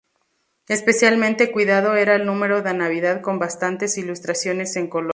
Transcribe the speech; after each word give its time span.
Especialmente 0.67 1.51
cuidado 1.51 1.93
era 1.95 2.15
el 2.15 2.25
número 2.25 2.63
de 2.63 2.73
navidad 2.73 3.21
con 3.21 3.37
bastantes 3.37 3.99
ilustraciones 3.99 4.75
en 4.75 4.87
color. 4.87 5.09